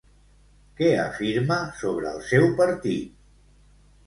Què 0.79 0.87
afirma 1.01 1.57
sobre 1.83 2.09
el 2.15 2.25
seu 2.31 2.49
partit? 2.63 3.23